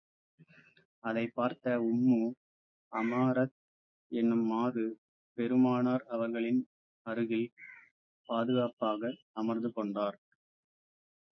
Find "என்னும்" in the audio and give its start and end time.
4.11-4.43